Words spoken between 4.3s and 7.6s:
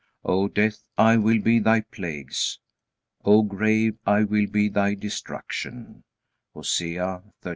be thy destruction," Hosea 13:14.